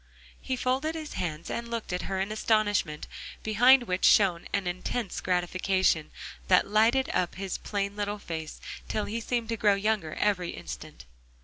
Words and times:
He 0.41 0.55
folded 0.55 0.95
his 0.95 1.13
hands 1.13 1.51
and 1.51 1.69
looked 1.69 1.93
at 1.93 2.01
her 2.09 2.19
in 2.19 2.31
astonishment, 2.31 3.07
behind 3.43 3.83
which 3.83 4.03
shone 4.03 4.47
an 4.51 4.65
intense 4.65 5.21
gratification, 5.21 6.09
that 6.47 6.65
lighted 6.65 7.09
up 7.13 7.35
his 7.35 7.59
plain 7.59 7.95
little 7.95 8.17
face 8.17 8.59
till 8.87 9.05
he 9.05 9.21
seemed 9.21 9.49
to 9.49 9.57
grow 9.57 9.75
younger 9.75 10.15
every 10.15 10.55
instant. 10.55 11.05